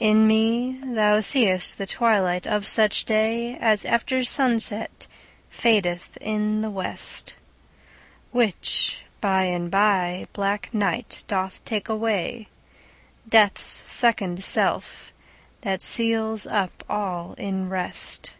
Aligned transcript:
In 0.00 0.26
me 0.26 0.80
thou 0.82 1.20
see'st 1.20 1.78
the 1.78 1.86
twilight 1.86 2.48
of 2.48 2.66
such 2.66 3.04
day 3.04 3.56
As 3.60 3.84
after 3.84 4.24
sunset 4.24 5.06
fadeth 5.50 6.16
in 6.20 6.62
the 6.62 6.68
west; 6.68 7.36
Which 8.32 9.04
by 9.20 9.44
and 9.44 9.70
by 9.70 10.26
black 10.32 10.74
night 10.74 11.22
doth 11.28 11.64
take 11.64 11.88
away, 11.88 12.48
Death's 13.28 13.84
second 13.86 14.42
self, 14.42 15.12
that 15.60 15.80
seals 15.84 16.44
up 16.44 16.82
all 16.90 17.34
in 17.34 17.68
rest. 17.68 18.34